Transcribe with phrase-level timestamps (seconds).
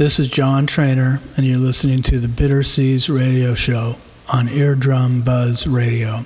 [0.00, 3.96] This is John Treanor, and you're listening to the Bitter Seas Radio Show
[4.32, 6.24] on Eardrum Buzz Radio.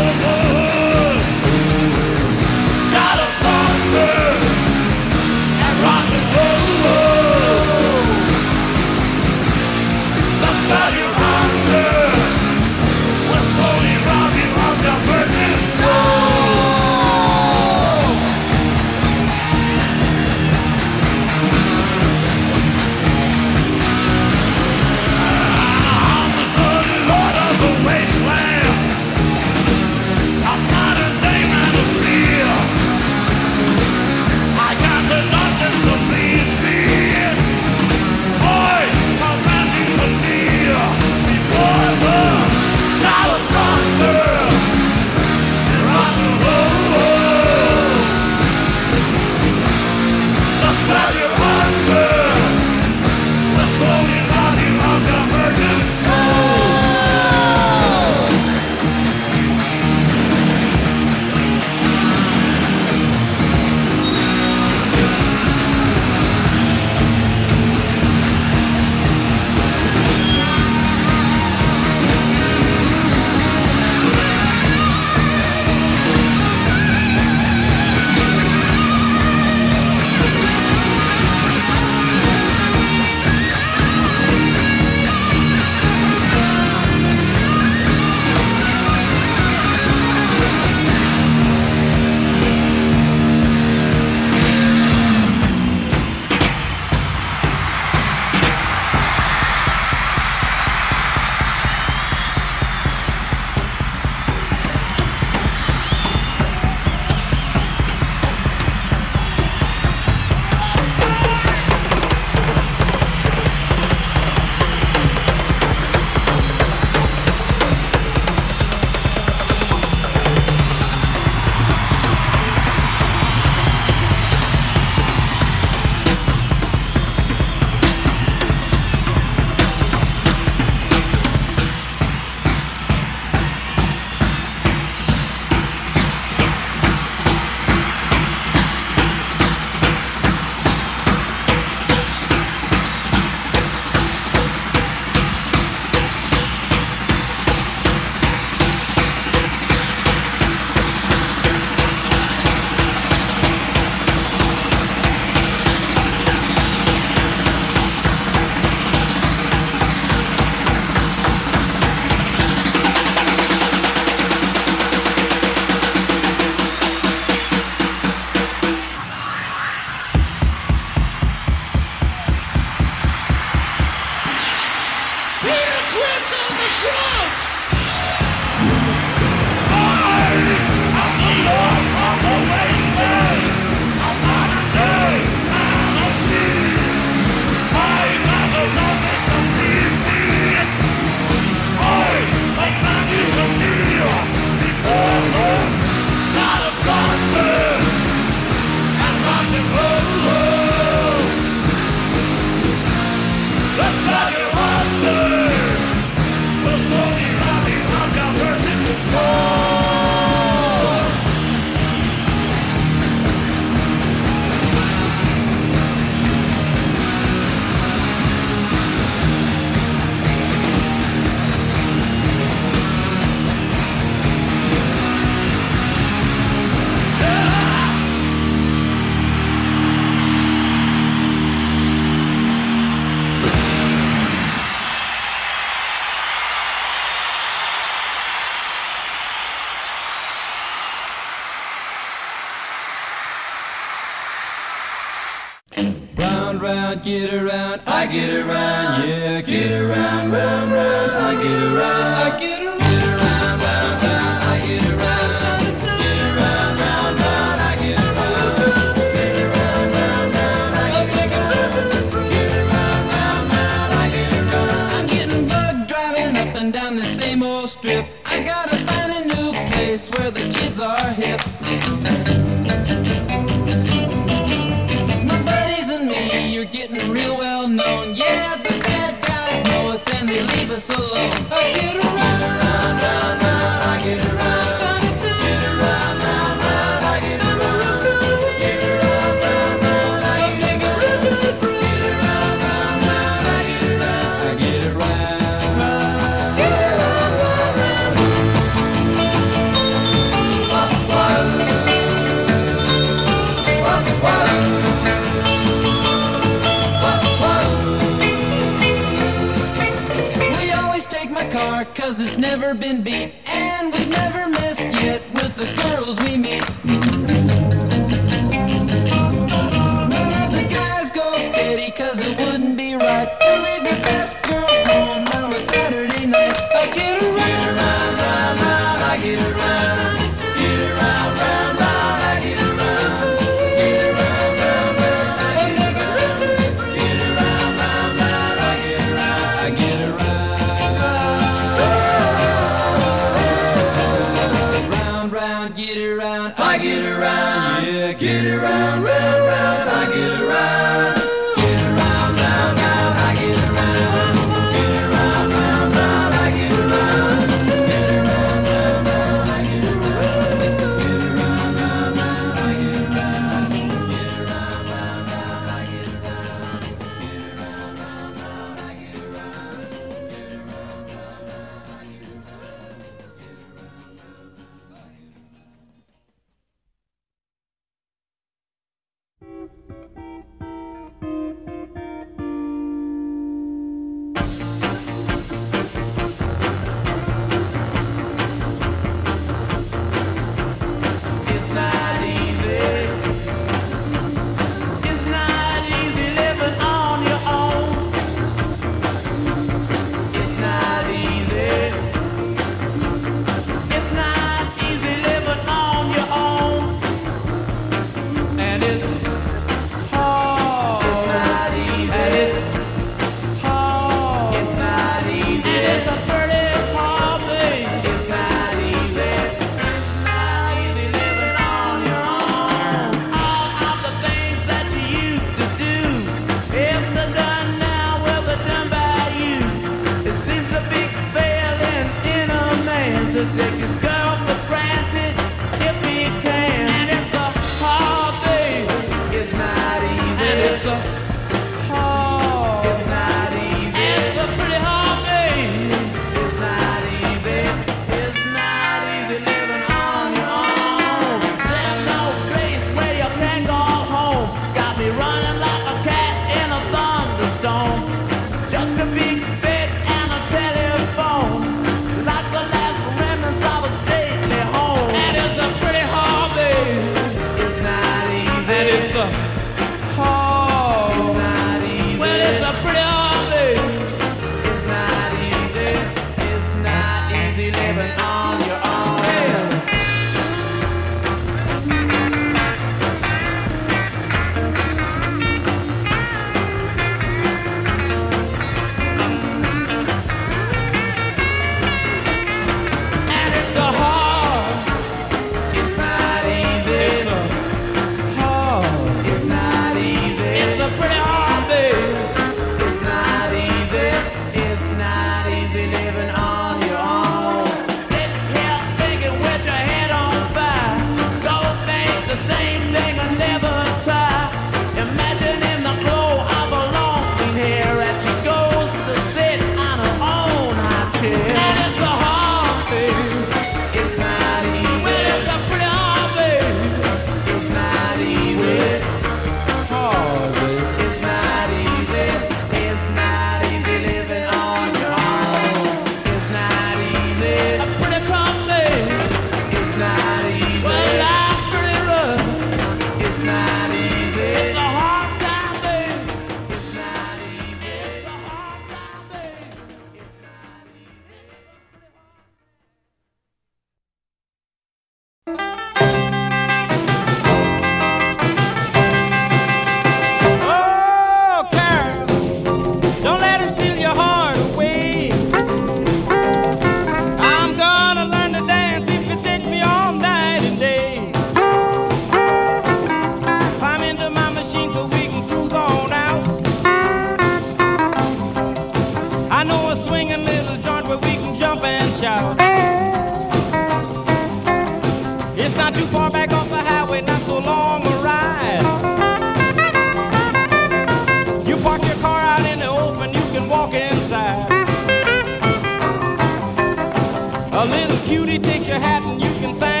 [597.81, 600.00] A little cutie takes your hat and you can thank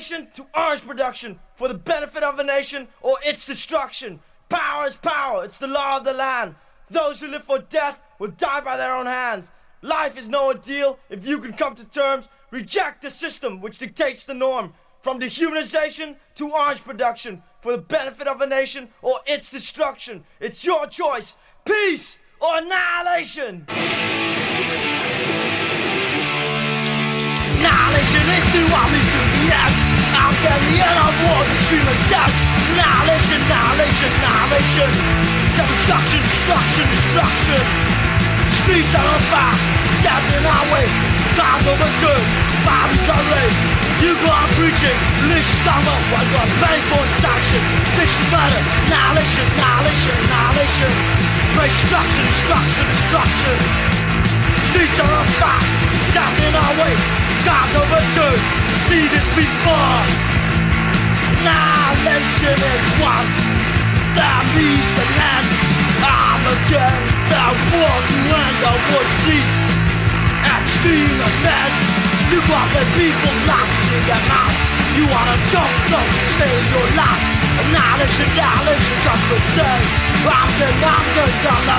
[0.00, 4.18] to orange production for the benefit of a nation or its destruction.
[4.48, 6.54] Power is power, it's the law of the land.
[6.90, 9.50] Those who live for death will die by their own hands.
[9.82, 12.28] Life is no ordeal if you can come to terms.
[12.50, 14.72] Reject the system which dictates the norm.
[15.02, 20.24] From dehumanization to orange production for the benefit of a nation or its destruction.
[20.40, 21.36] It's your choice.
[21.64, 23.66] Peace or annihilation.
[27.60, 29.09] Annihilation is to the end.
[30.40, 32.32] I'll the end of war, human death.
[32.72, 34.90] Annihilation, annihilation, annihilation.
[35.52, 37.60] Destruction, destruction, destruction.
[38.64, 39.56] Streets are on fire,
[40.00, 40.88] stabbed in our way.
[41.36, 42.28] Cars overturned,
[42.64, 43.62] bodies are raised.
[44.00, 44.96] You go on preaching,
[45.28, 47.62] religious dogma, while you're paying for sanction.
[48.00, 50.92] This is murder, annihilation, annihilation, annihilation.
[51.52, 53.56] Destruction, destruction, destruction.
[54.72, 55.64] Streets are on fire,
[56.08, 57.19] stabbed in our way.
[57.44, 58.44] Cars overturned,
[58.86, 60.02] see this before.
[61.40, 63.60] Annihilation is one
[64.14, 65.48] that means the end.
[66.02, 69.48] I'm against the war to end the war's deep.
[70.42, 71.74] Extreme event.
[72.34, 74.56] You got the people locked in their mouth.
[74.98, 77.22] You wanna jump, don't stay your life.
[77.62, 79.80] Annihilation, annihilation, just a day.
[80.26, 81.78] I'm the, I'm the, gonna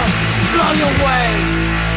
[0.55, 1.90] blow you away.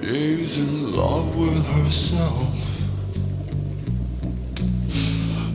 [0.00, 2.54] She's in love with herself.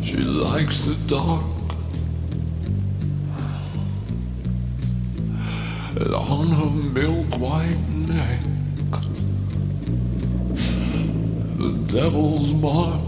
[0.03, 1.43] She likes the dark.
[5.95, 8.41] And on her milk white neck,
[11.57, 13.01] the devil's mark.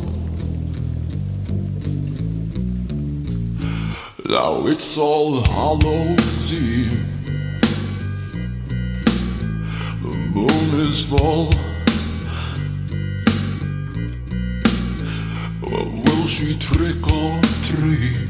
[4.28, 7.14] Now it's all Hallows Eve.
[10.36, 11.50] moon is full.
[15.62, 18.25] Will she trick or treat?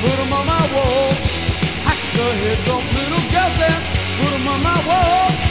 [0.00, 1.12] put them on my wall.
[1.84, 3.82] Hack the heads off little girls and
[4.18, 5.49] put them on my wall.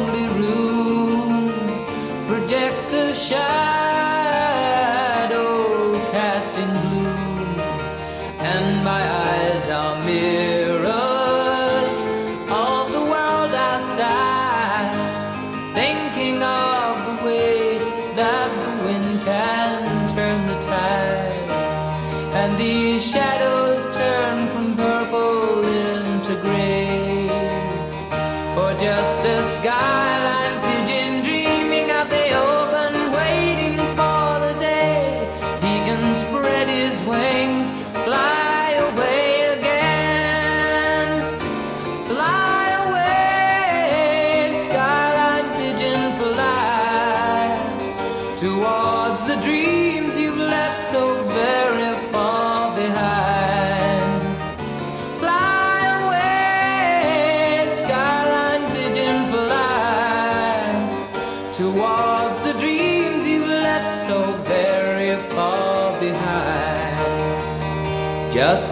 [0.00, 1.52] lonely room
[2.26, 3.89] projects a shadow.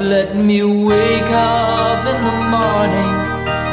[0.01, 3.14] Let me wake up in the morning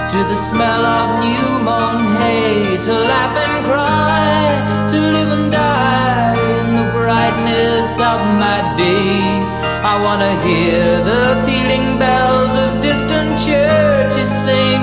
[0.09, 6.33] to the smell of new mown hay, to laugh and cry, to live and die
[6.33, 9.21] in the brightness of my day.
[9.85, 14.81] I wanna hear the pealing bells of distant churches sing,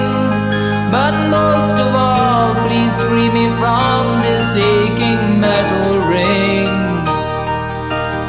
[0.95, 6.70] but most of all, please free me from this aching metal ring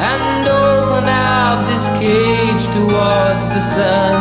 [0.02, 2.43] and open up this cage
[2.74, 4.18] towards the sun.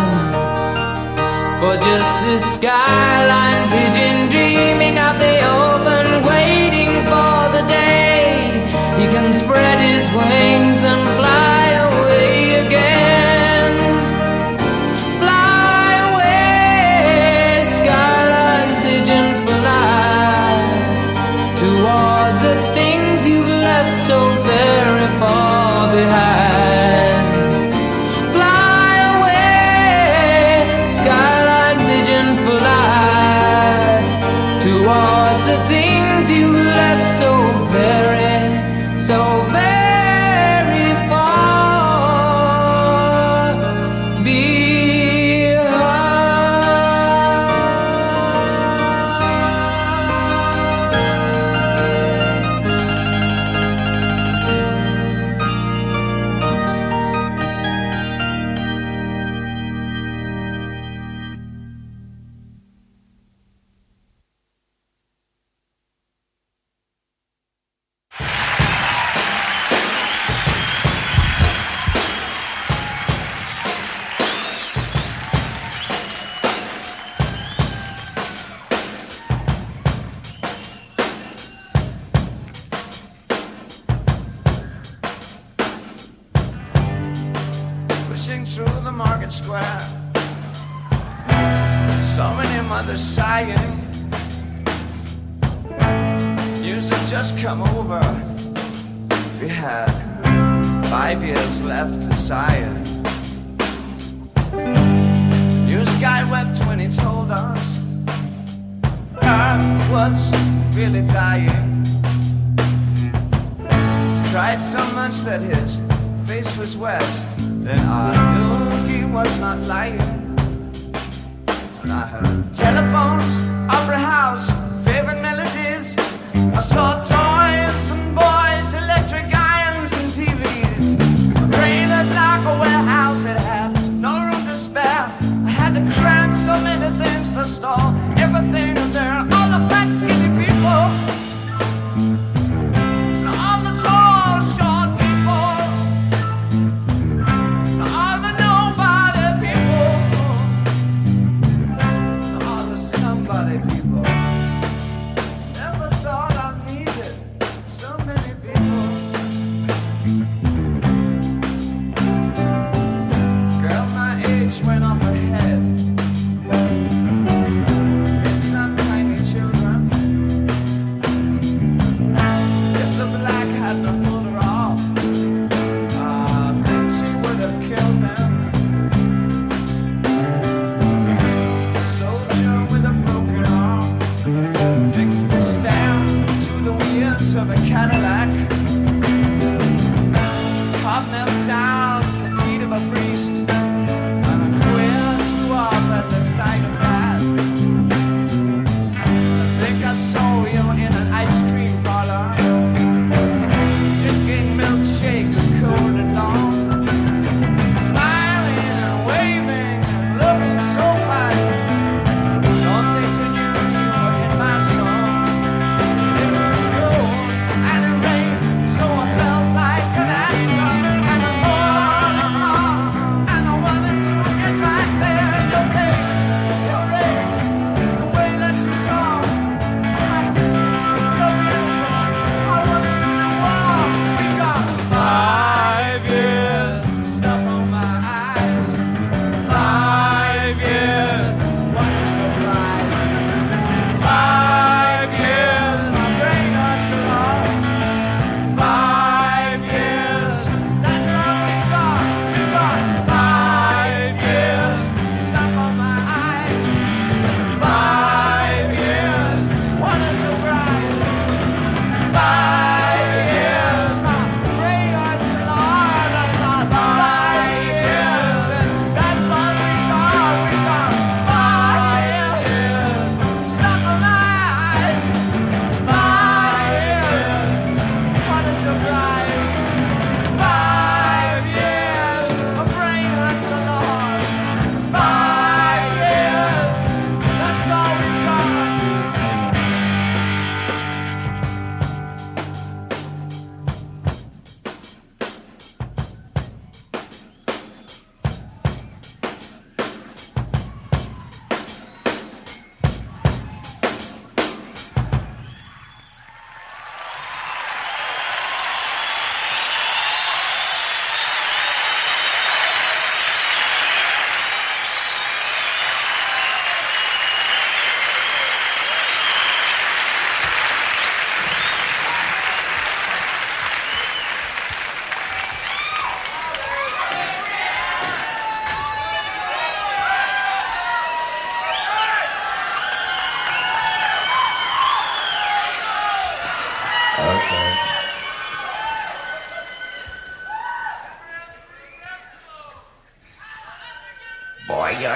[1.60, 8.52] For just this skyline pigeon dreaming of the open, waiting for the day
[8.98, 11.21] he can spread his wings and fly.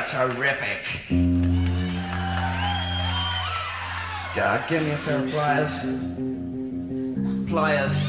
[0.07, 0.83] Terrific.
[4.37, 5.81] God, give me a pair of pliers.
[7.49, 8.03] Pliers.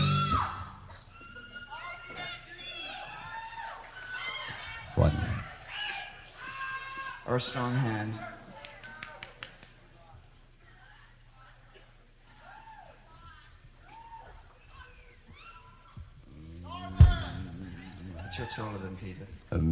[4.96, 5.14] What?
[7.28, 8.14] Or a strong hand.
[18.38, 19.26] You're taller than Peter.
[19.50, 19.64] That's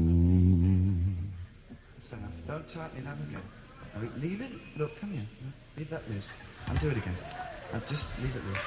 [2.13, 2.31] enough.
[2.47, 3.41] Don't tighten it up again.
[3.95, 4.51] No, leave it.
[4.77, 5.25] Look, come here.
[5.77, 6.29] Leave that loose.
[6.67, 7.15] And do it again.
[7.73, 8.57] Now just leave it loose.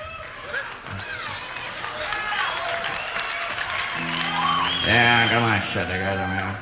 [4.86, 6.56] Yeah, come on, the.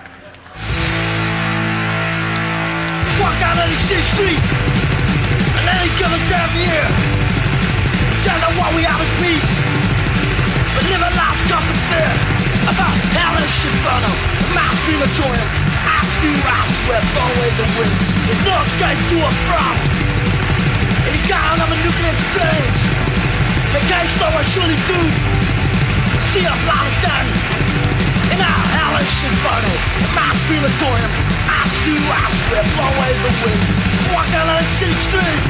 [3.20, 4.43] Walk down any city street
[5.57, 6.91] And then he comes down the air
[8.27, 9.51] Tell them what we have is peace
[10.74, 12.12] But live a life constant fear
[12.68, 15.66] About hellish inferno A mass crematorium
[16.07, 17.97] I swear, blow away the wind
[18.27, 19.75] There's no escape to us from
[21.03, 22.79] And you got a nuclear exchange
[23.75, 25.01] The case though I surely do
[26.31, 27.67] See a fly the sun
[28.33, 31.13] in our hellish inferno, a mass crematorium.
[31.47, 33.63] I swear, blow away the wind.
[34.13, 35.43] Walk down on the city street,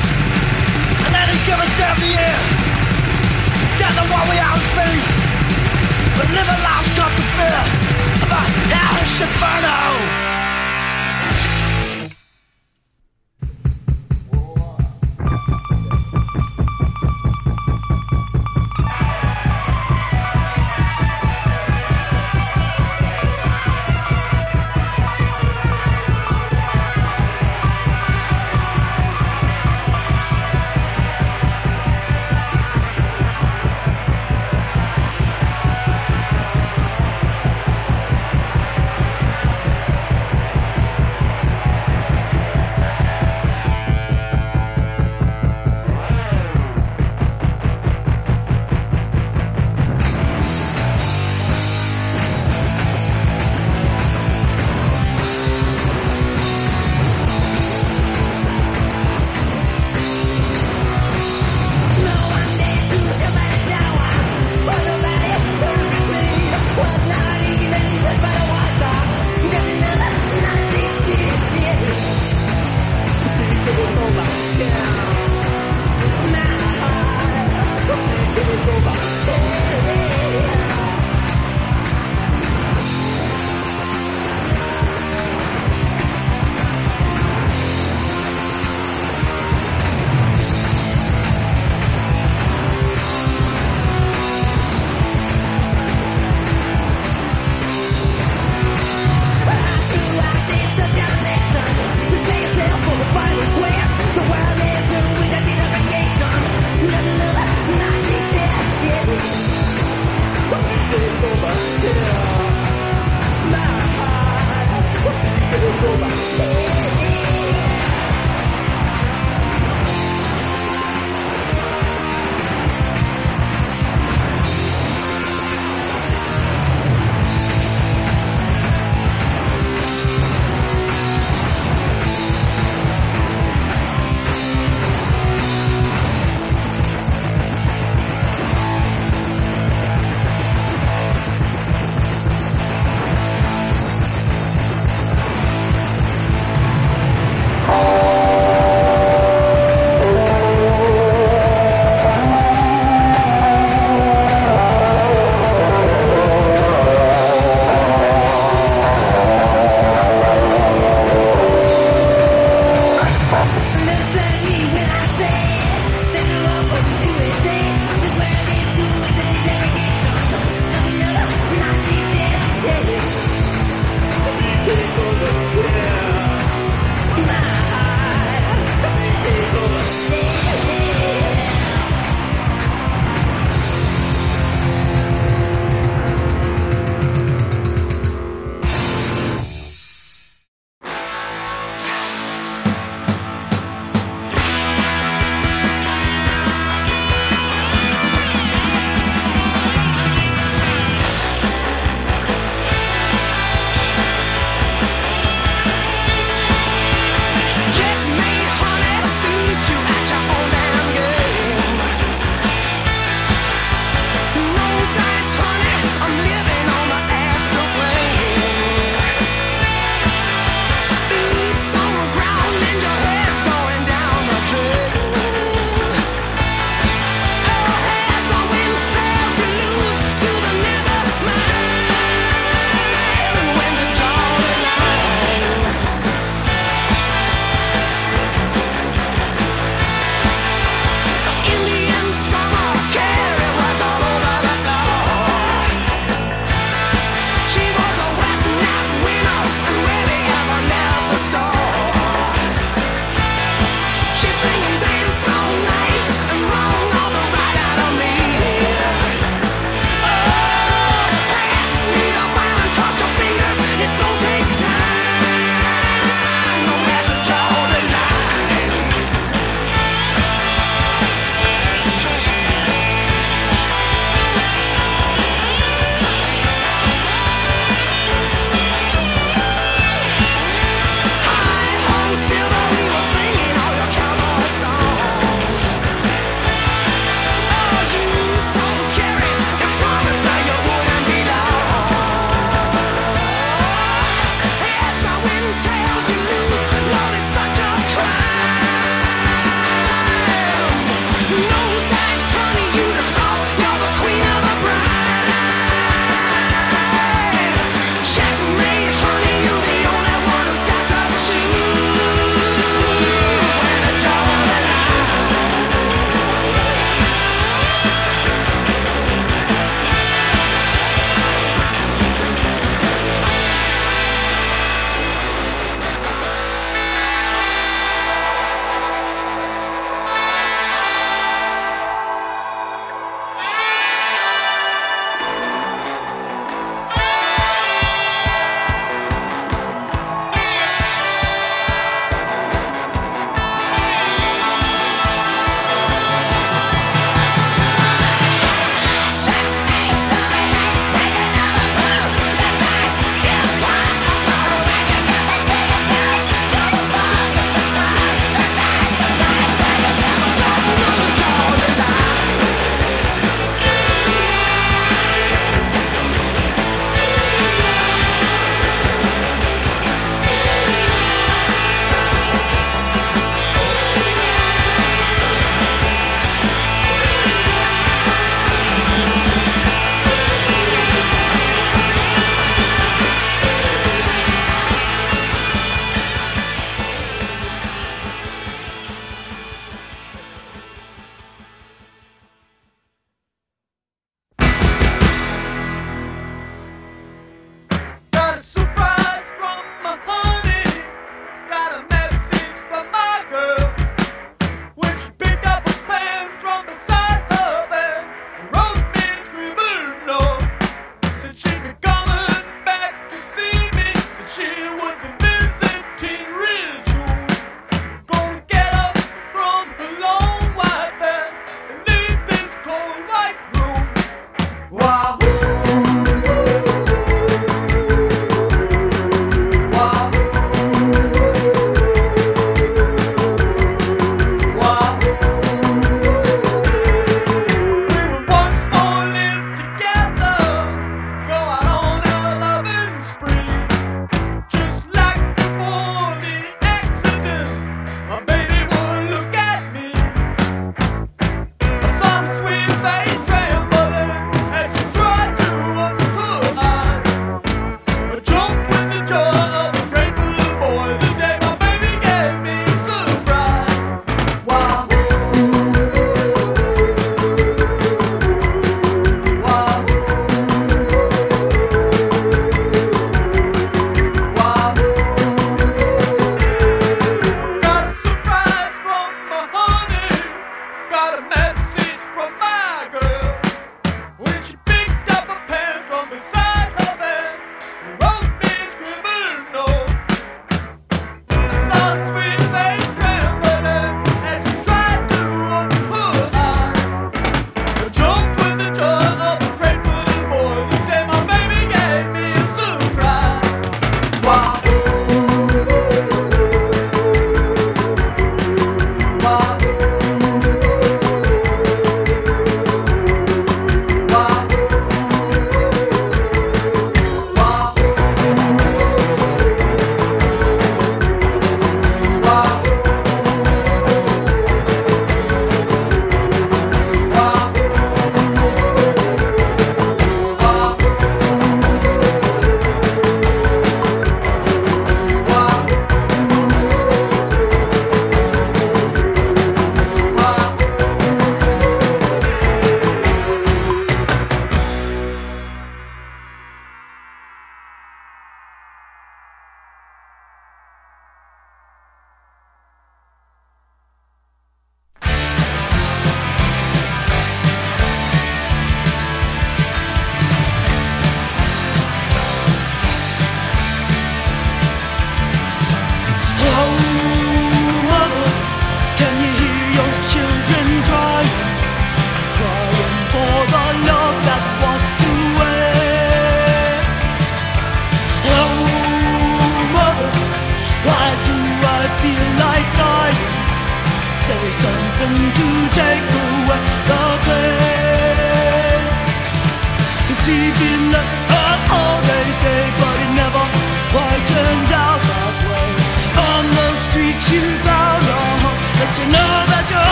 [1.02, 2.40] and then he give us down the air.
[3.80, 5.10] Tell them what we are in space,
[6.20, 7.60] but live a life constant fear
[8.22, 10.35] of a hellish inferno.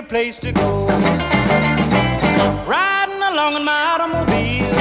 [0.00, 0.86] Particular place to go.
[2.66, 4.74] Riding along in my automobile,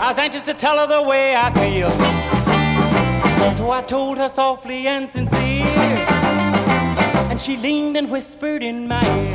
[0.00, 1.90] I was anxious to tell her the way I feel.
[3.56, 5.64] So I told her softly and sincere,
[7.30, 9.34] and she leaned and whispered in my ear,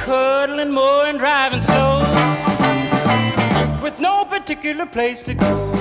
[0.00, 2.00] cuddling more and driving slow,
[3.82, 5.72] with no particular place to go.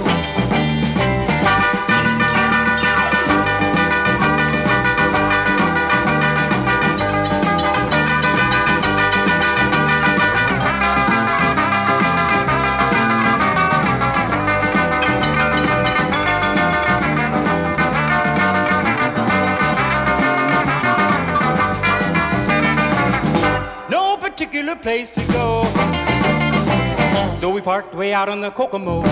[27.86, 29.04] Way out on the Kokomo.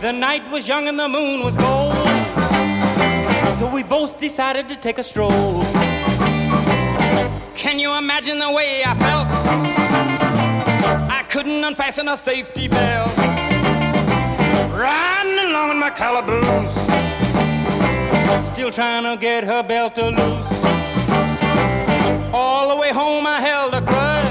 [0.00, 1.94] The night was young and the moon was gold.
[3.58, 5.64] So we both decided to take a stroll.
[7.54, 9.28] Can you imagine the way I felt?
[11.10, 13.16] I couldn't unfasten a safety belt.
[14.72, 16.74] Riding along in my calaboose.
[18.46, 20.46] Still trying to get her belt to loose.
[22.32, 24.21] All the way home I held a grudge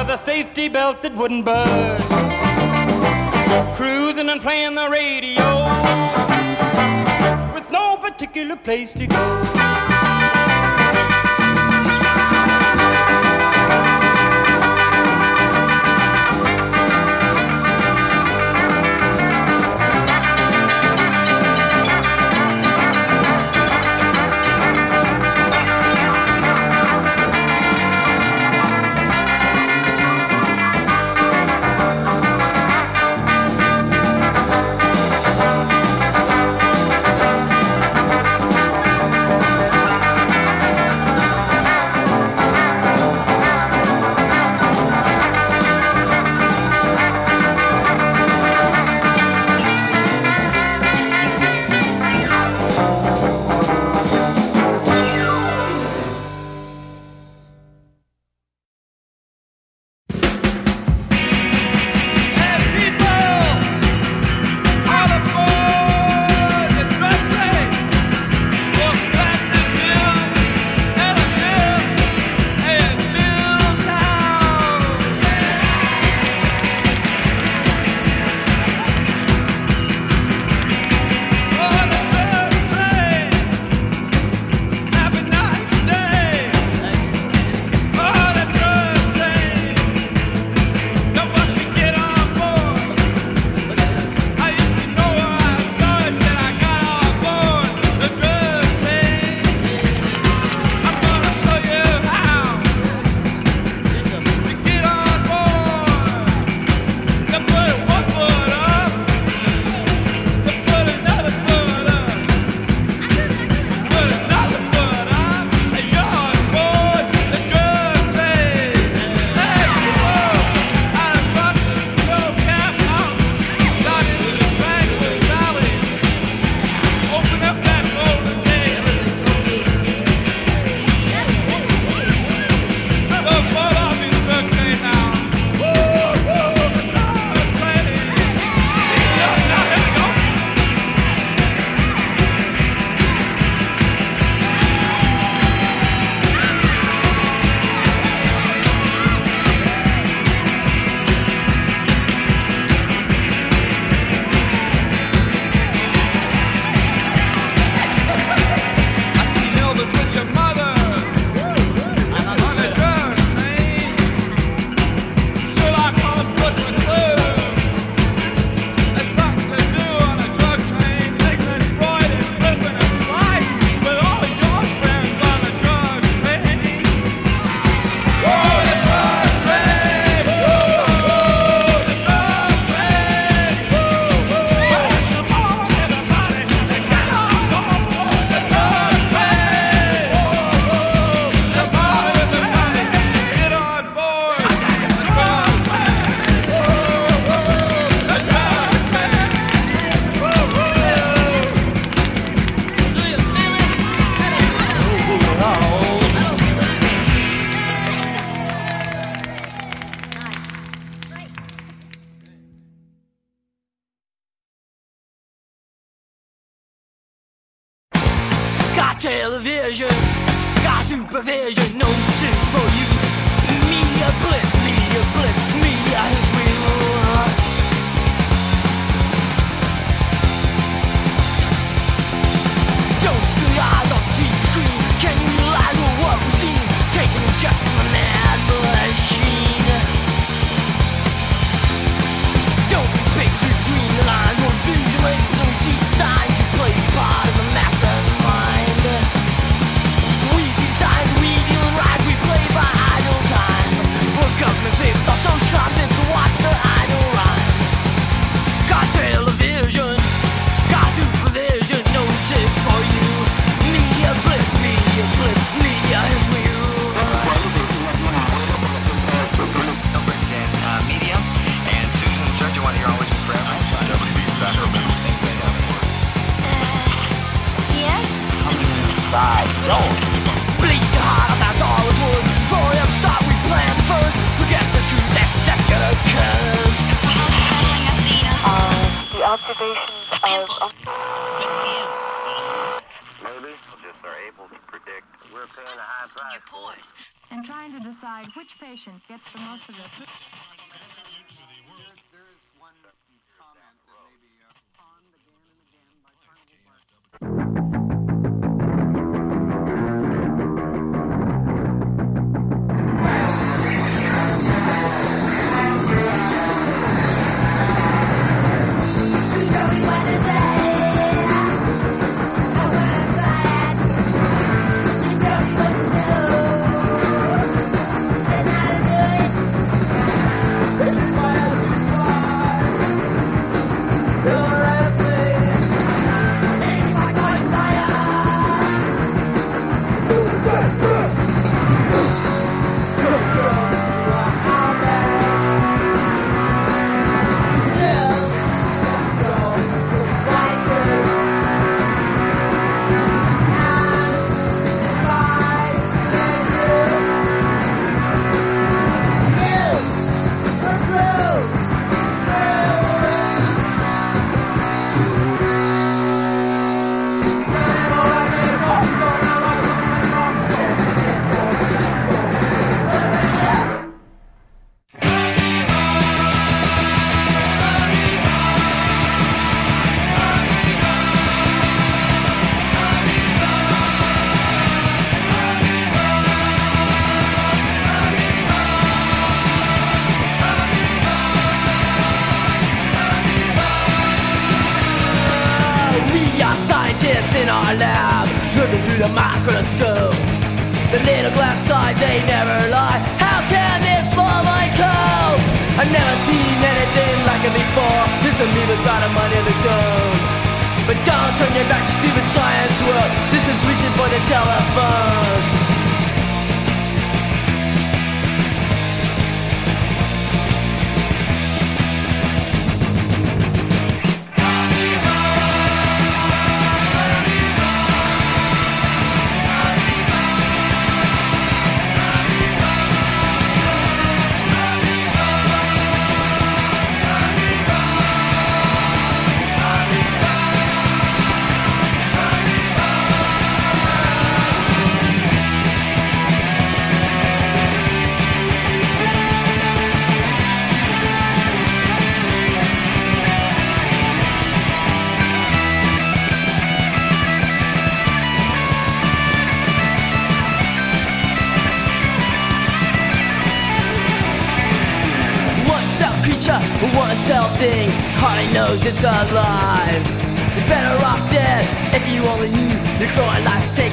[0.00, 2.00] for the safety belt that wouldn't budge.
[3.76, 5.48] Cruising and playing the radio
[7.52, 9.79] with no particular place to go.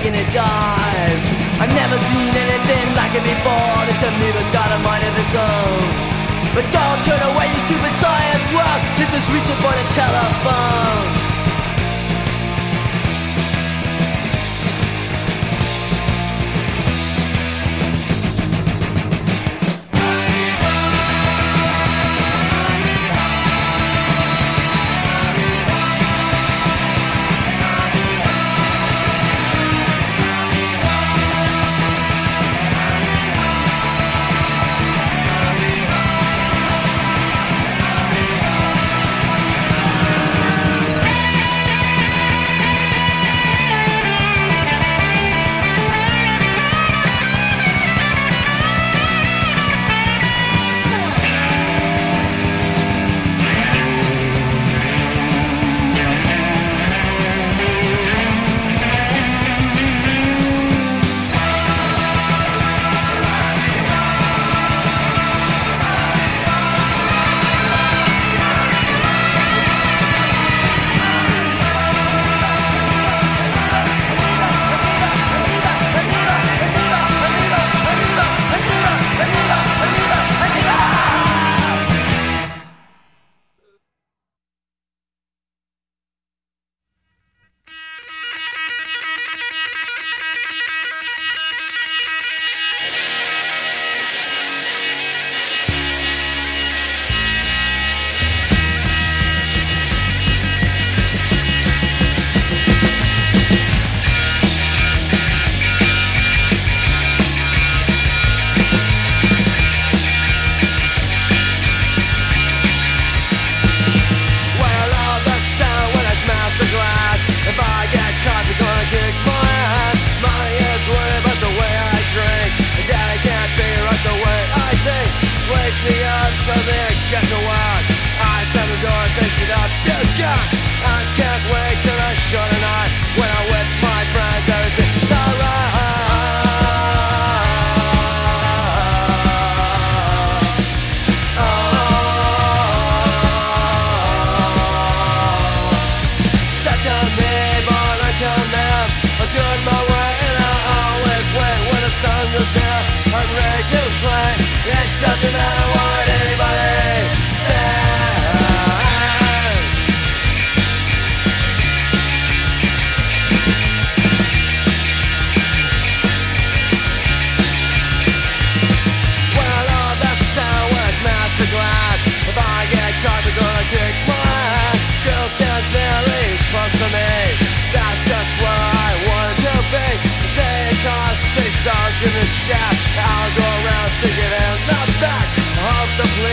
[0.10, 0.77] Life's taking a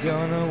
[0.00, 0.46] don't know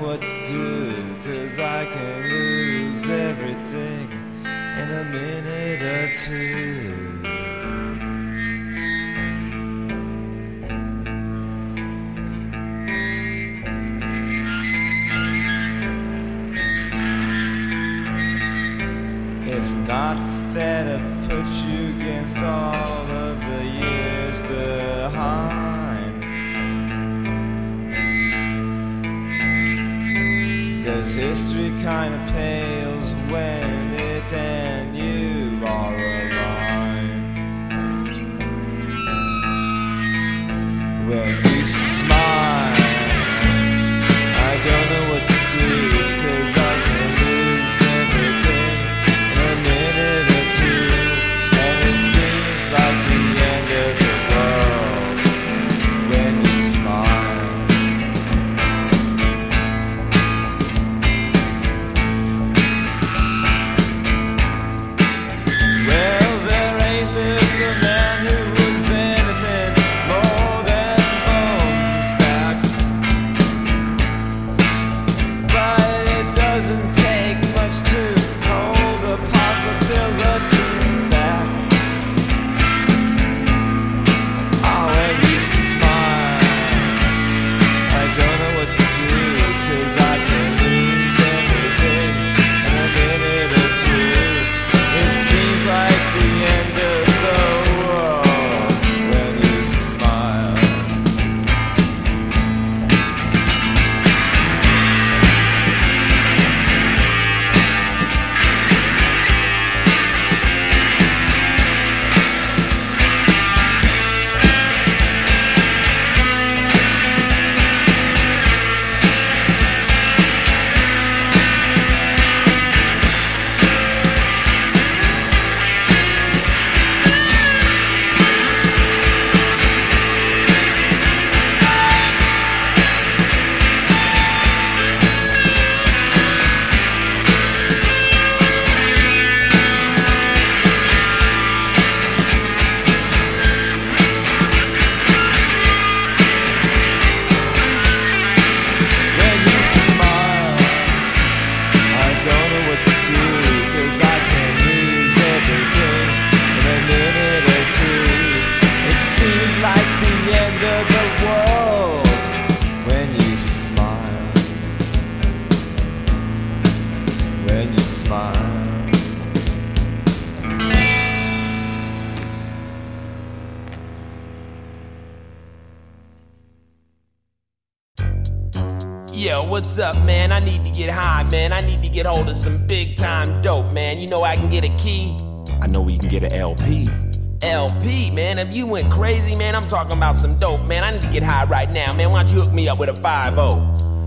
[189.68, 190.84] crazy, talking about some dope, man.
[190.84, 192.12] I need to get high right now, man.
[192.12, 193.38] Why don't you hook me up with a 5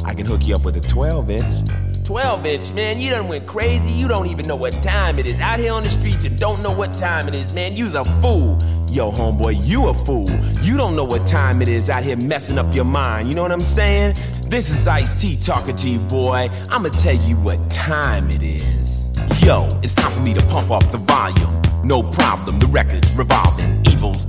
[0.07, 1.69] I can hook you up with a 12 inch.
[2.05, 2.99] 12 inch, man.
[2.99, 3.95] You done went crazy.
[3.95, 5.41] You don't even know what time it is.
[5.41, 7.77] Out here on the streets and don't know what time it is, man.
[7.77, 8.59] You's a fool.
[8.91, 10.28] Yo, homeboy, you a fool.
[10.62, 13.28] You don't know what time it is out here messing up your mind.
[13.28, 14.15] You know what I'm saying?
[14.49, 16.49] This is Ice-T talking to you, boy.
[16.70, 19.09] I'ma tell you what time it is.
[19.45, 21.62] Yo, it's time for me to pump up the volume.
[21.85, 23.69] No problem, the record's revolving.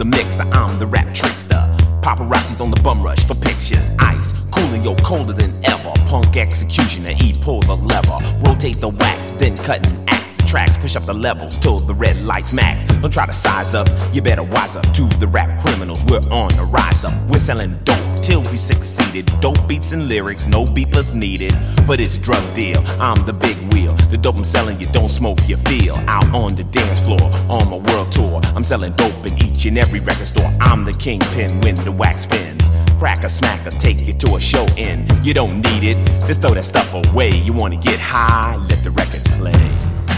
[0.01, 1.61] The mixer, I'm the rap trickster.
[2.01, 3.91] Paparazzi's on the bum rush for pictures.
[3.99, 5.93] Ice, cooling yo colder than ever.
[6.07, 8.17] Punk executioner, he pulls a lever.
[8.39, 10.75] Rotate the wax, then cut and axe the tracks.
[10.75, 12.83] Push up the levels till the red lights max.
[12.83, 16.03] Don't try to size up, you better wise up to the rap criminals.
[16.05, 17.13] We're on the rise up.
[17.29, 19.31] We're selling dope till we succeeded.
[19.39, 21.53] Dope beats and lyrics, no beepers needed.
[21.85, 23.93] For this drug deal, I'm the big wheel.
[24.09, 25.93] The dope I'm selling, you don't smoke, you feel.
[26.07, 28.41] Out on the dance floor, on my world tour.
[28.55, 30.51] I'm selling dope in each and every record store.
[30.59, 32.71] I'm the kingpin when the wax spins.
[32.97, 35.05] Crack a smack or take you to a show in.
[35.23, 37.29] You don't need it, just throw that stuff away.
[37.29, 39.53] You wanna get high, let the record play.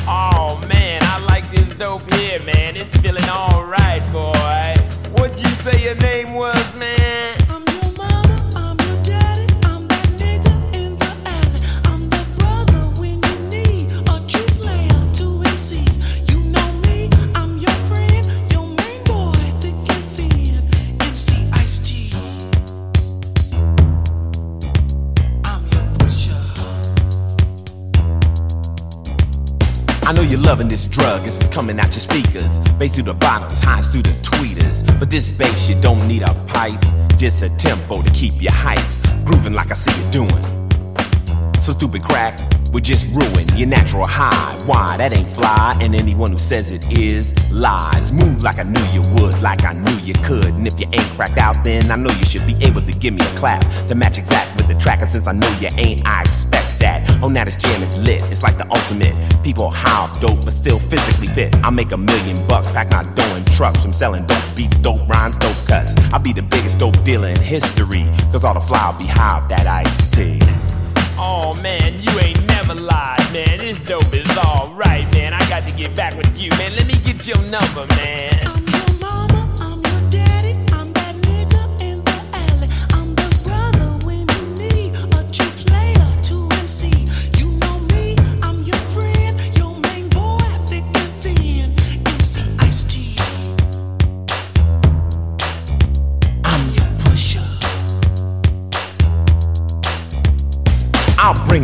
[0.08, 2.78] Oh man, I like this dope here, man.
[2.78, 4.76] It's feeling alright, boy.
[5.12, 7.43] What'd you say your name was, man?
[30.44, 32.60] Loving this drug as it's coming out your speakers.
[32.78, 34.84] Bass through the bottoms, highs through the tweeters.
[35.00, 36.84] But this bass, you don't need a pipe,
[37.18, 38.80] just a tempo to keep you hype.
[39.26, 40.44] Grooving like I see you doing.
[41.62, 42.40] So stupid crack
[42.74, 44.58] would just ruin your natural high.
[44.66, 44.98] Why?
[44.98, 48.12] That ain't fly, and anyone who says it is lies.
[48.12, 50.48] Move like I knew you would, like I knew you could.
[50.48, 53.14] And if you ain't cracked out, then I know you should be able to give
[53.14, 55.00] me a clap to match exact with the track.
[55.00, 57.00] And since I know you ain't, I expect that.
[57.24, 58.22] Oh, now this jam is lit.
[58.30, 59.16] It's like the ultimate.
[59.42, 61.56] People off dope, but still physically fit.
[61.64, 65.08] I make a million bucks, pack my dough in trucks from selling dope beats, dope
[65.08, 65.94] rhymes, dope cuts.
[66.12, 69.40] I'll be the biggest dope dealer in history, cause all the fly will be high
[69.40, 70.40] off that Ice-T.
[71.18, 73.60] Oh man, you ain't never lied, man.
[73.60, 75.34] This dope is alright, man.
[75.34, 76.76] I got to get back with you, man.
[76.76, 78.63] Let me get your number, man.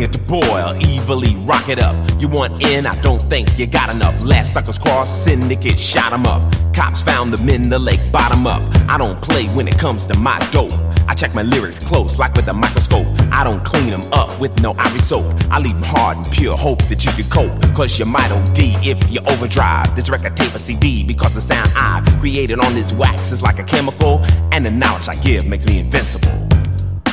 [0.00, 1.94] Bring it to boil, evilly rock it up.
[2.18, 2.86] You want in?
[2.86, 4.22] I don't think you got enough.
[4.24, 6.40] Last suckers cross, syndicate shot 'em up.
[6.74, 8.62] Cops found them in the lake, bottom up.
[8.88, 10.72] I don't play when it comes to my dope.
[11.08, 13.06] I check my lyrics close, like with a microscope.
[13.32, 15.26] I don't clean them up with no ivory soap.
[15.50, 17.74] I leave them hard and pure, hope that you can cope.
[17.74, 19.94] Cause you might OD if you overdrive.
[19.96, 23.58] This record tape a CD because the sound I've created on this wax is like
[23.58, 24.20] a chemical.
[24.52, 26.48] And the knowledge I give makes me invincible.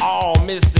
[0.01, 0.76] Oh, Mr.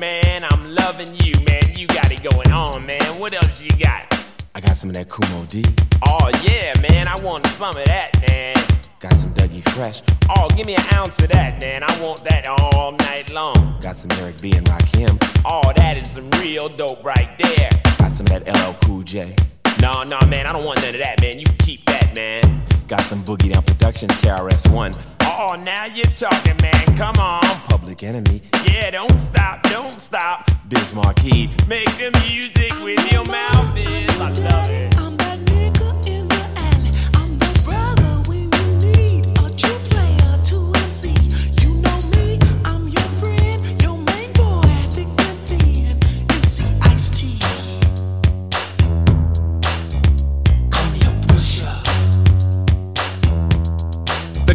[0.00, 1.60] Man, I'm loving you, man.
[1.76, 3.02] You got it going on, man.
[3.20, 4.06] What else you got?
[4.54, 5.62] I got some of that Kool Moe Dee.
[6.06, 7.06] Oh, yeah, man.
[7.06, 8.56] I want some of that, man.
[8.98, 10.00] Got some Dougie Fresh.
[10.30, 11.82] Oh, give me an ounce of that, man.
[11.82, 13.76] I want that all night long.
[13.82, 15.18] Got some Eric B and Rakim.
[15.44, 17.68] Oh, that is some real dope right there.
[17.98, 19.36] Got some of that LL Cool J.
[19.82, 20.46] No, no, man.
[20.46, 21.38] I don't want none of that, man.
[21.38, 22.62] You keep that, man.
[22.88, 24.92] Got some Boogie Down Productions, KRS-One.
[25.42, 26.96] Oh, now you're talking, man.
[26.98, 27.40] Come on.
[27.66, 28.42] Public Enemy.
[28.66, 30.50] Yeah, don't stop, don't stop.
[30.68, 31.48] Biz Markie.
[31.66, 34.20] Make the music with your mouth is.
[34.20, 34.90] I love it.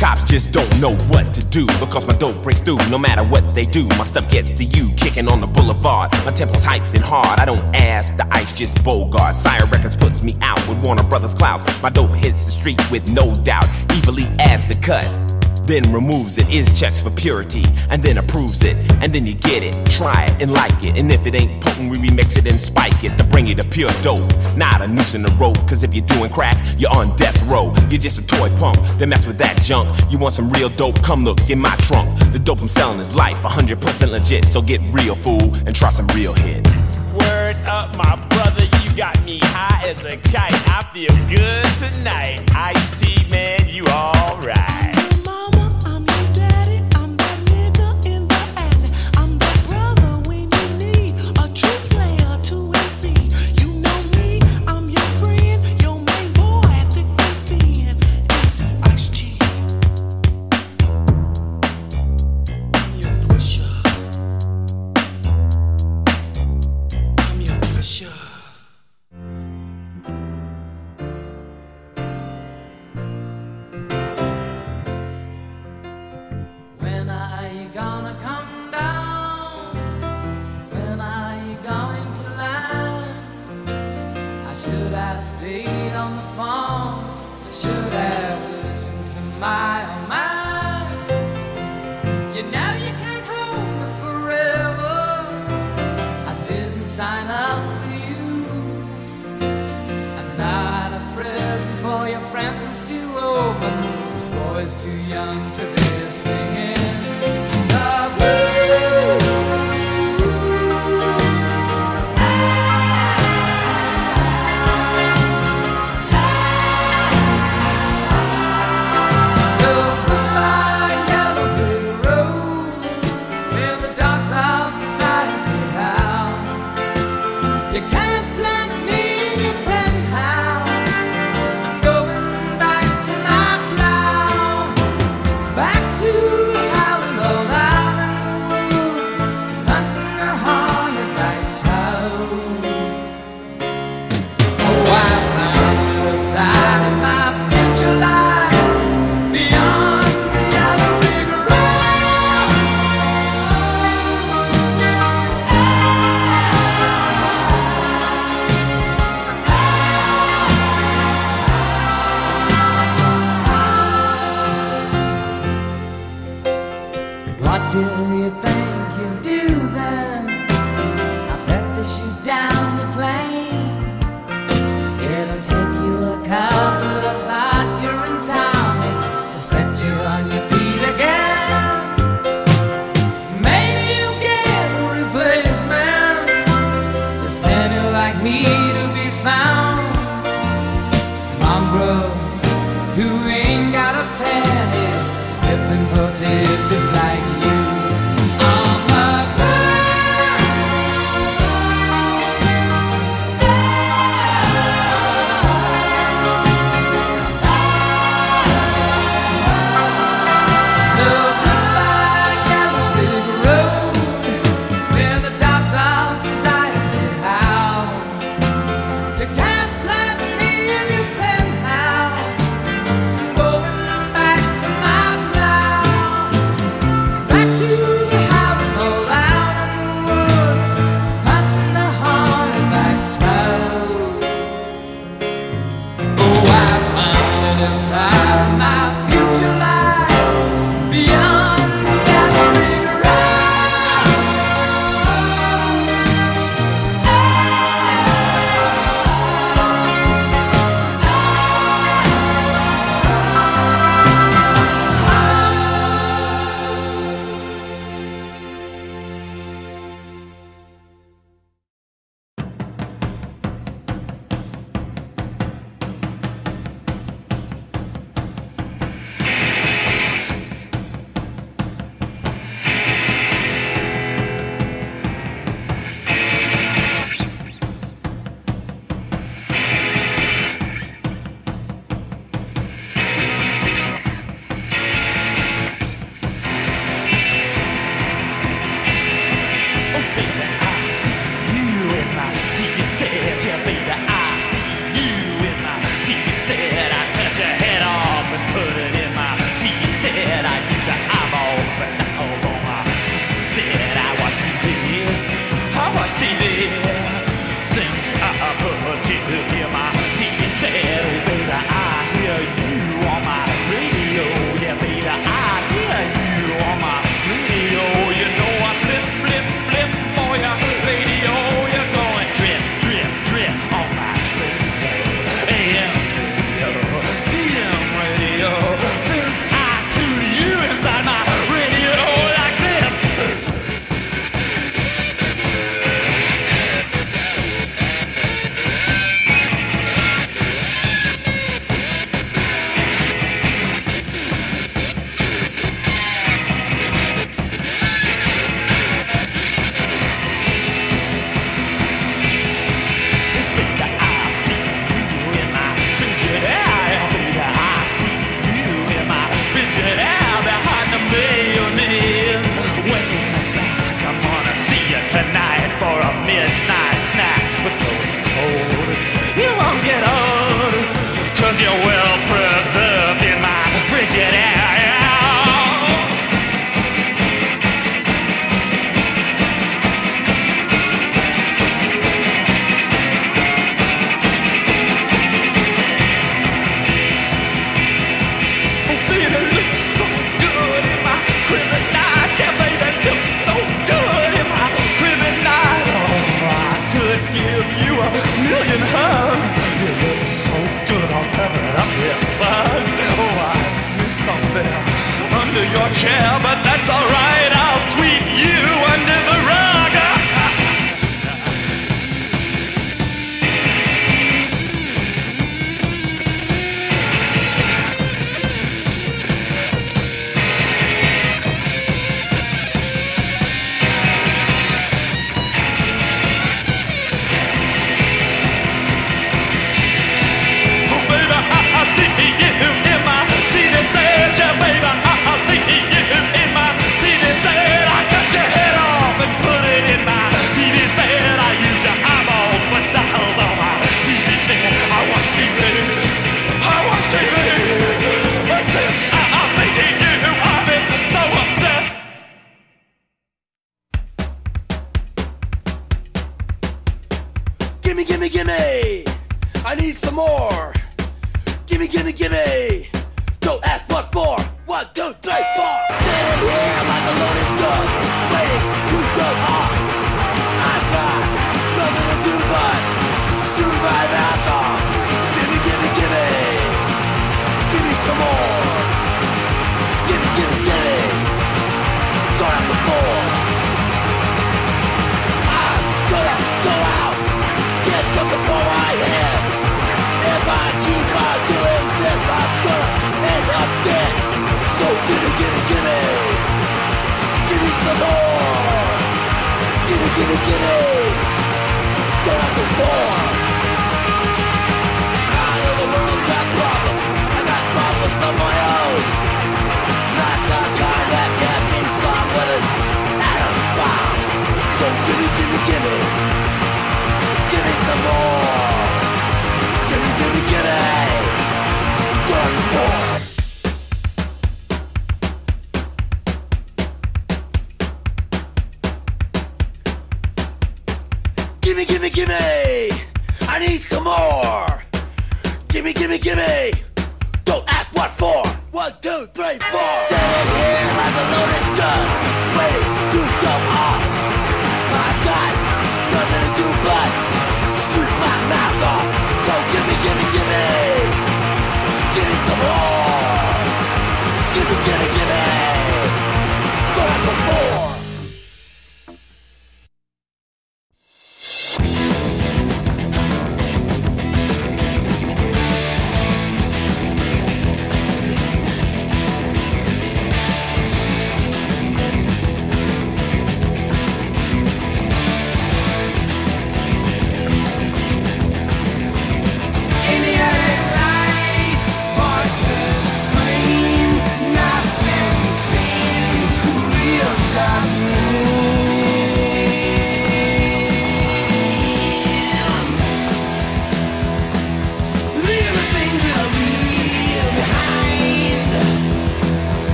[0.00, 3.54] Cops just don't know what to do because my dope breaks through no matter what
[3.54, 3.84] they do.
[3.98, 6.10] My stuff gets to you, kicking on the boulevard.
[6.24, 7.38] My tempo's hyped and hard.
[7.38, 9.36] I don't ask, the ice just bogart.
[9.36, 11.60] Sire Records puts me out with Warner Brothers Clout.
[11.82, 13.66] My dope hits the street with no doubt.
[13.90, 15.29] Evilly adds the cut.
[15.70, 19.62] Then removes it, is checks for purity, and then approves it, and then you get
[19.62, 22.60] it, try it and like it, and if it ain't potent, we remix it and
[22.60, 24.18] spike it to bring you the pure dope,
[24.56, 25.56] not a noose in the rope.
[25.68, 27.72] Cause if you're doing crack, you're on death row.
[27.88, 29.96] You're just a toy punk, then mess with that junk.
[30.10, 31.00] You want some real dope?
[31.04, 32.18] Come look in my trunk.
[32.32, 34.46] The dope I'm selling is life, 100% legit.
[34.46, 36.66] So get real, fool, and try some real hit.
[37.14, 40.52] Word up, my brother, you got me high as a kite.
[40.66, 42.50] I feel good tonight.
[42.56, 44.89] Ice-T, man, you alright.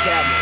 [0.00, 0.37] cabinet.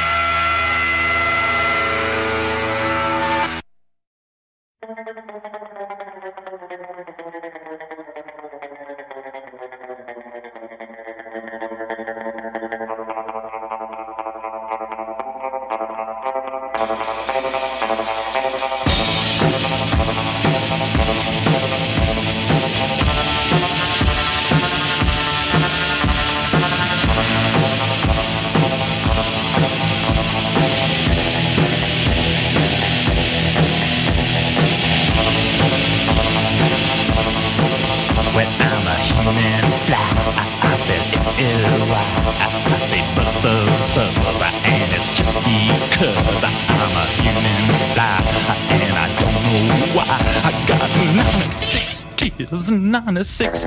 [53.36, 53.65] six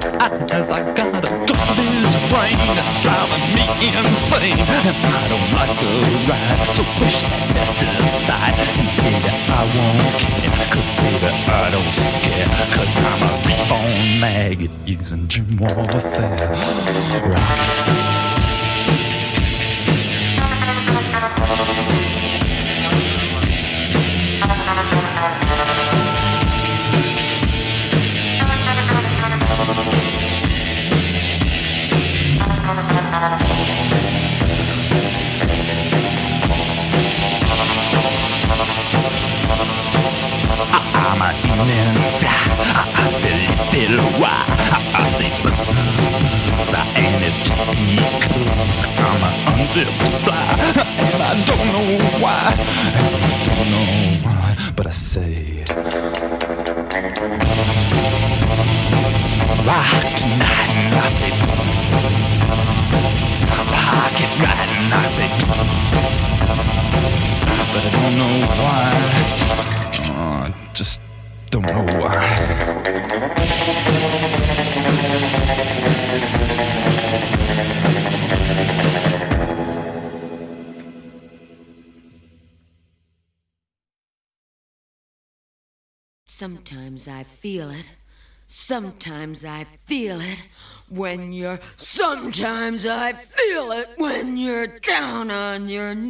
[91.78, 96.09] Sometimes I feel it when you're down on your knees.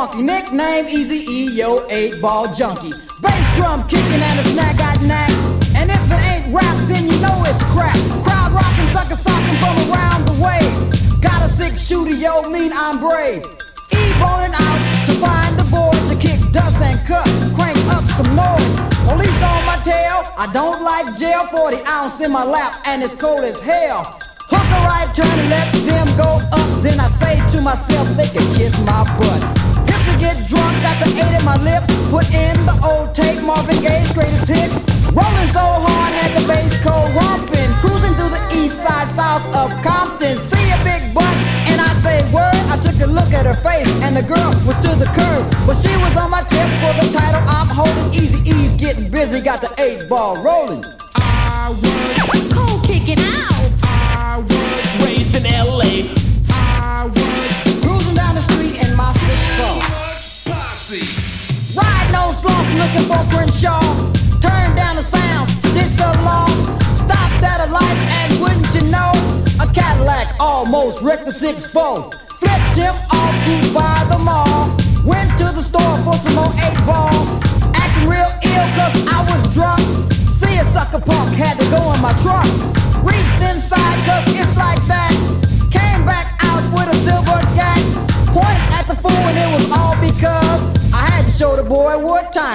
[0.00, 2.92] Funky, nickname Easy E, yo, eight ball junkie.
[3.20, 5.28] Bass drum kicking and a snack got knack.
[5.76, 7.96] And if it ain't rap, then you know it's crap.
[8.24, 10.62] Crowd rocking, sucker socking from around the way.
[11.20, 13.44] Got a six shooter, yo, mean I'm brave.
[13.92, 17.28] E rolling out to find the boys to kick dust and cut.
[17.52, 18.74] Crank up some noise.
[19.04, 20.24] Police on my tail.
[20.40, 21.44] I don't like jail.
[21.52, 24.04] 40 ounce in my lap and it's cold as hell.
[24.48, 26.68] Hook a right turn and let them go up.
[26.80, 29.59] Then I say to myself, they can kiss my butt.
[30.20, 31.88] Hip to get drunk, got the eight in my lips.
[32.10, 34.84] Put in the old tape, Marvin Gaye's greatest hits.
[35.12, 37.70] Rolling so hard, had the bass cold rumping.
[37.80, 40.36] Cruising through the east side, south of Compton.
[40.36, 41.36] See a big butt,
[41.72, 42.54] and I say word.
[42.68, 45.44] I took a look at her face, and the girl was to the curb.
[45.66, 48.12] But she was on my tip for the title I'm holding.
[48.12, 50.84] Eazy-E's getting busy, got the eight ball rolling.
[51.16, 51.74] I
[52.28, 53.49] was cold kicking out.
[62.80, 63.80] Looking for Crenshaw.
[64.40, 66.48] Turn down the sounds, stitched along.
[66.88, 69.12] Stopped at a light, and wouldn't you know,
[69.60, 72.10] a Cadillac almost wrecked the six four.
[72.40, 74.72] Flipped him off to by the mall.
[75.04, 77.20] Went to the store for some more eight ball.
[77.76, 79.80] Acting real ill cause I was drunk.
[80.12, 82.69] See a sucker punk had to go in my truck.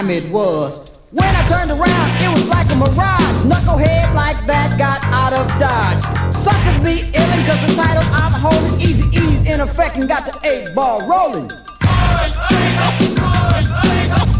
[0.05, 0.91] Time it was.
[1.11, 3.45] When I turned around, it was like a mirage.
[3.45, 6.01] Knucklehead like that got out of Dodge.
[6.31, 10.37] Suckers be illin' cause the title I'm holding easy ease in effect and got the
[10.47, 11.49] eight ball rolling.
[13.27, 14.34] Oh,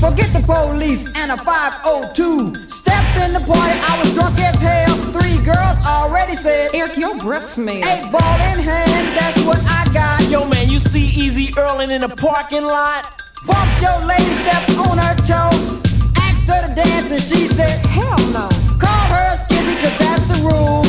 [0.00, 2.54] Forget the police and a 502.
[2.56, 4.96] Stepped in the party, I was drunk as hell.
[5.12, 7.84] Three girls already said, Eric, your breath smell.
[7.84, 10.24] Eight ball in hand, that's what I got.
[10.30, 13.12] Yo, man, you see Easy Earlin in the parking lot?
[13.44, 15.52] Bumped your lady, stepped on her toe.
[16.16, 18.48] Asked her to dance and she said, Hell no.
[18.80, 20.80] Called her a skizzy cause that's the rule.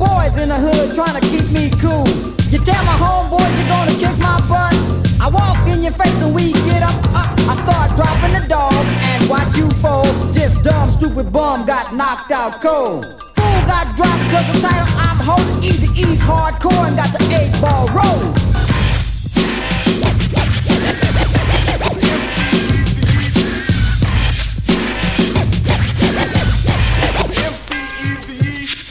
[0.00, 2.08] Boys in the hood trying to keep me cool.
[2.48, 5.05] You tell my homeboys you're gonna kick my butt.
[5.20, 7.32] I walk in your face and we get up, up.
[7.48, 10.06] I start dropping the dogs and watch you fold.
[10.34, 13.04] This dumb, stupid bum got knocked out cold.
[13.36, 17.52] Fool got dropped cause the title I'm holding easy, ease hardcore and got the eight
[17.60, 18.34] ball rolling.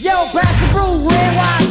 [0.01, 1.65] Yo, pass the brew, red wine,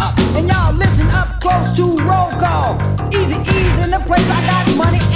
[0.00, 0.18] up.
[0.36, 2.80] And y'all listen up close to roll call.
[3.12, 3.49] Easy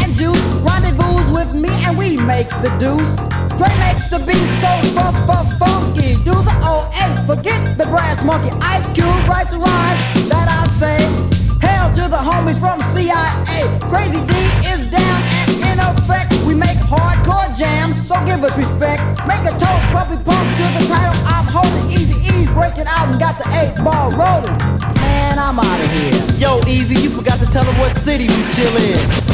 [0.04, 0.38] And juice.
[0.62, 3.14] Rendezvous with me and we make the deuce.
[3.58, 6.14] Dre makes the beat so fun, fun, funky.
[6.22, 8.50] Do the OA, forget the brass monkey.
[8.62, 9.58] Ice Cube writes a
[10.30, 10.98] that I say.
[11.62, 13.34] Hail to the homies from CIA.
[13.90, 14.34] Crazy D
[14.70, 16.34] is down and in effect.
[16.46, 19.02] We make hardcore jams, so give us respect.
[19.26, 21.90] Make a toast, puppy pump to the title I'm holding.
[21.90, 24.54] Easy E's breaking out and got the eight ball rolling.
[25.02, 26.14] Man, I'm out of here.
[26.38, 29.33] Yo, Easy, you forgot to tell them what city we chill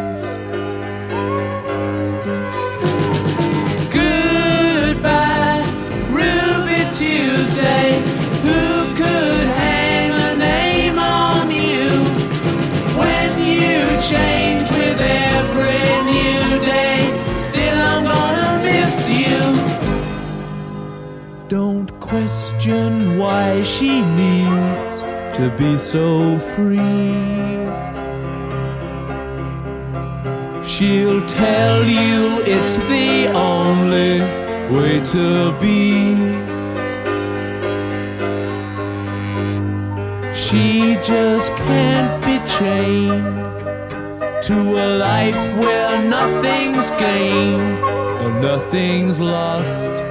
[22.11, 24.99] Question why she needs
[25.37, 27.15] to be so free.
[30.61, 34.19] She'll tell you it's the only
[34.75, 35.87] way to be.
[40.35, 43.57] She just can't be chained
[44.47, 50.10] to a life where nothing's gained and nothing's lost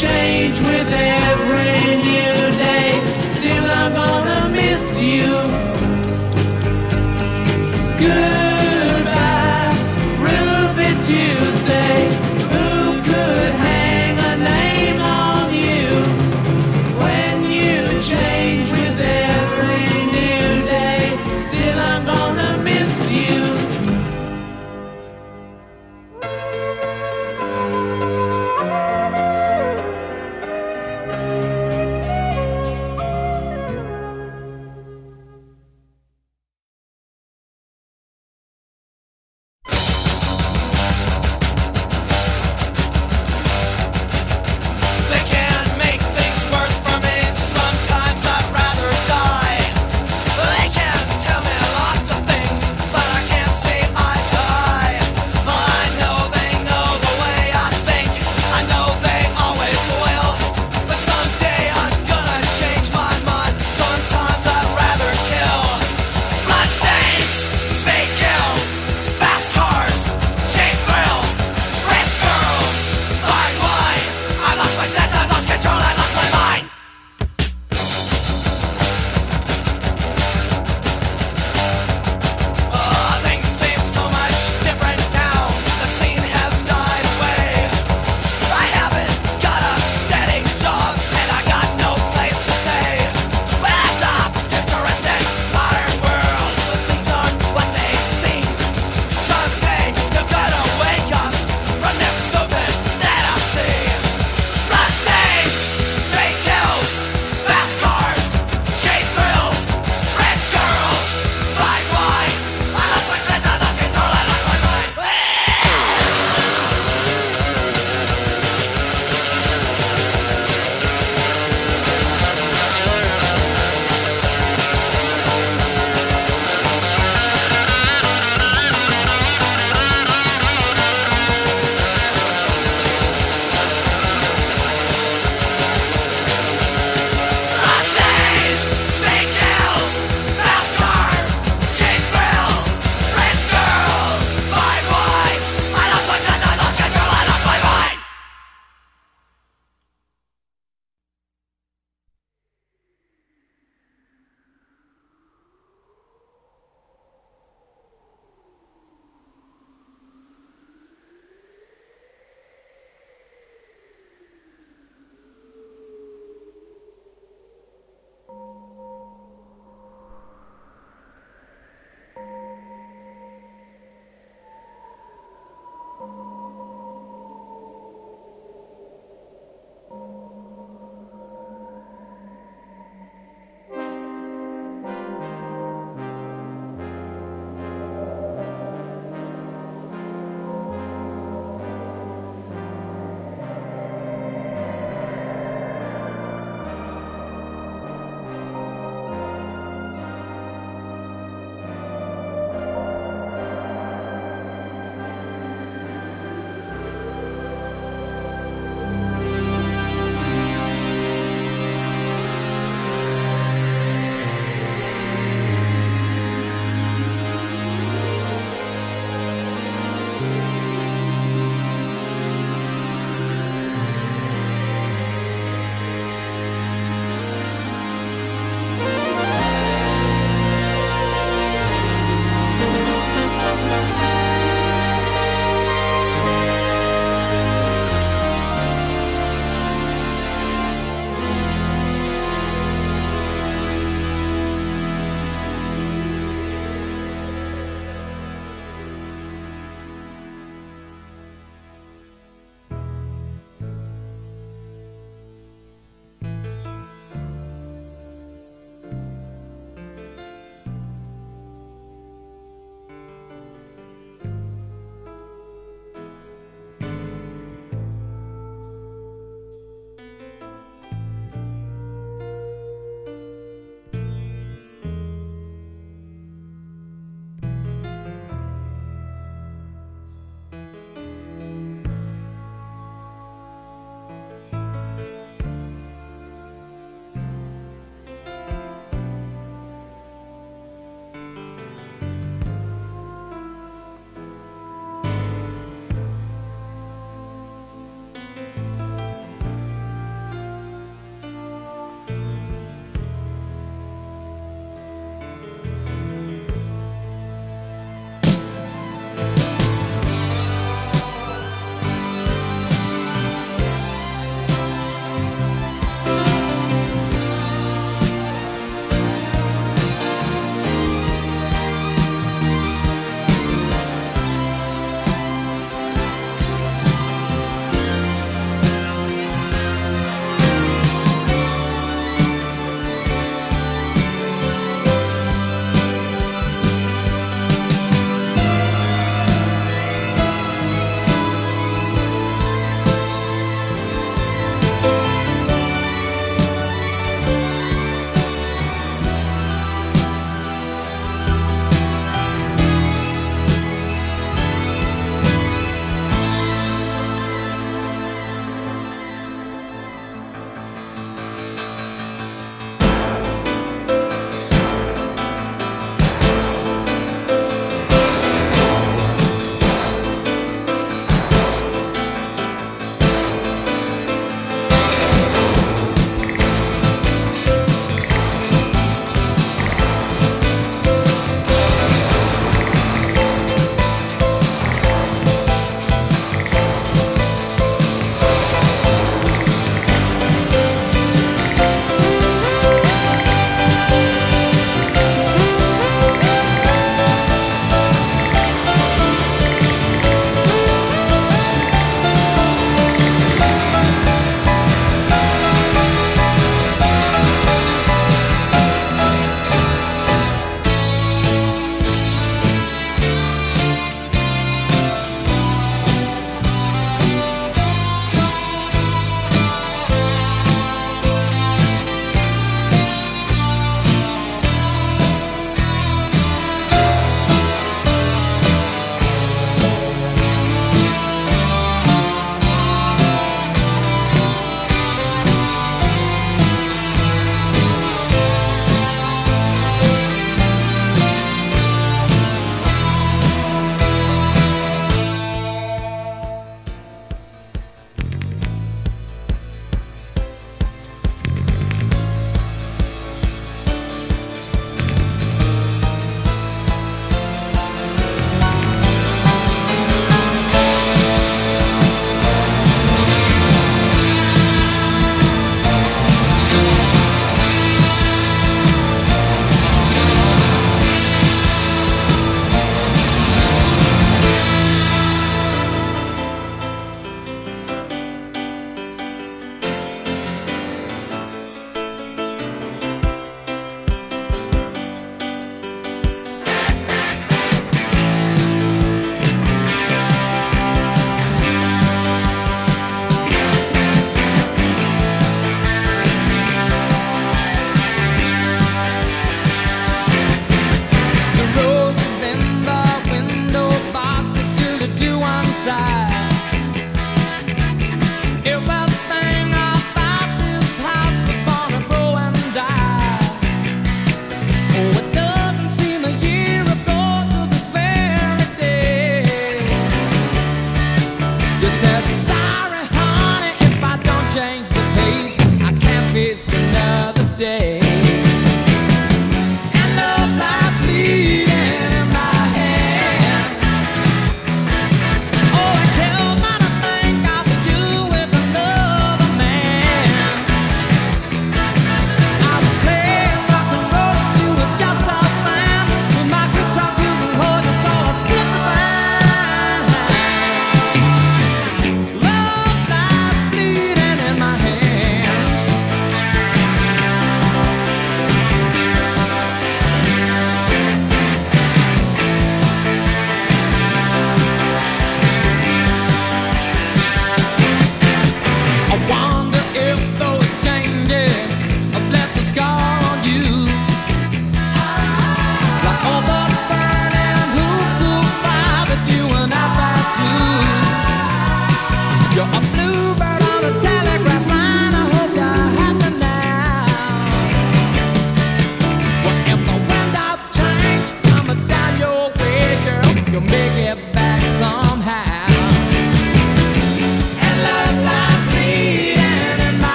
[0.00, 1.29] Change with